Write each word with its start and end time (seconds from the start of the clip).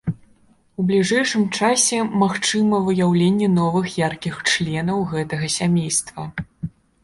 У 0.83 0.85
бліжэйшым 0.91 1.43
часе 1.57 1.99
магчыма 2.23 2.81
выяўленне 2.89 3.51
новых 3.61 3.85
яркіх 4.07 4.43
членаў 4.55 5.07
гэтага 5.15 5.55
сямейства. 5.61 6.31